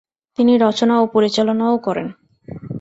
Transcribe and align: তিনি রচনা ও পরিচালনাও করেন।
তিনি 0.37 0.53
রচনা 0.57 0.95
ও 1.01 1.05
পরিচালনাও 1.07 1.75
করেন। 1.77 2.07